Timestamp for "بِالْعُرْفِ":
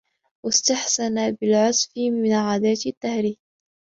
1.31-1.87